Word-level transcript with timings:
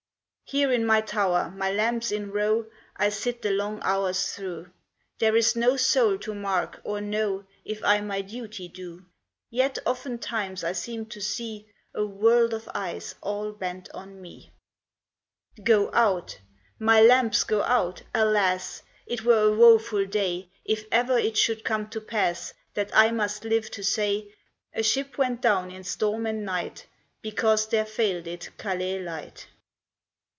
"Here 0.51 0.73
in 0.73 0.85
my 0.85 0.99
tower, 0.99 1.49
my 1.55 1.71
lamps 1.71 2.11
in 2.11 2.29
row, 2.33 2.65
I 2.97 3.07
sit 3.07 3.41
the 3.41 3.51
long 3.51 3.79
hours 3.83 4.33
through; 4.35 4.69
There 5.17 5.37
is 5.37 5.55
no 5.55 5.77
soul 5.77 6.17
to 6.17 6.33
mark 6.35 6.81
or 6.83 6.99
know 6.99 7.45
If 7.63 7.81
I 7.85 8.01
my 8.01 8.19
duty 8.21 8.67
do; 8.67 9.05
Yet 9.49 9.77
oftentimes 9.85 10.61
I 10.65 10.73
seem 10.73 11.05
to 11.05 11.21
see 11.21 11.69
A 11.93 12.05
world 12.05 12.53
of 12.53 12.69
eyes 12.75 13.15
all 13.21 13.53
bent 13.53 13.89
on 13.93 14.21
me!" 14.21 14.51
Go 15.63 15.89
out! 15.93 16.37
My 16.77 16.99
lamps 17.01 17.45
go 17.45 17.61
out! 17.63 18.01
alas! 18.13 18.83
It 19.05 19.23
were 19.23 19.43
a 19.43 19.53
woeful 19.53 20.05
day 20.05 20.49
If 20.65 20.83
ever 20.91 21.17
it 21.17 21.37
should 21.37 21.63
come 21.63 21.87
to 21.91 22.01
pass 22.01 22.53
That 22.73 22.91
I 22.93 23.09
must 23.11 23.45
live 23.45 23.71
to 23.71 23.85
say, 23.85 24.03
A 24.03 24.23
CLOUD 24.23 24.25
OF 24.25 24.27
WITNESSES 24.27 24.47
A 24.73 24.83
ship 24.99 25.17
went 25.17 25.41
down 25.41 25.71
in 25.71 25.85
storm 25.85 26.25
and 26.25 26.43
night, 26.43 26.87
Because 27.21 27.67
there 27.67 27.85
failed 27.85 28.27
it 28.27 28.49
Calais 28.57 28.99
Light." 29.01 29.47